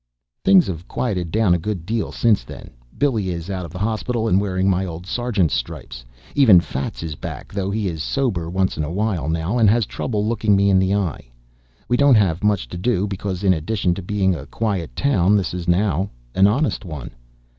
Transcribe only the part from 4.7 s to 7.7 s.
old sergeant's stripes. Even Fats is back, though